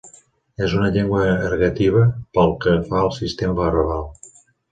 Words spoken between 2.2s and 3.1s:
pel que fa